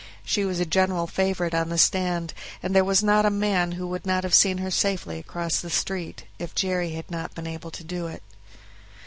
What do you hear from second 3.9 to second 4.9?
not have seen her